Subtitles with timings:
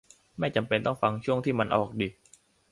[0.39, 2.07] ไม่จำเป็นต้องฟังช่วงที่มันออกดิ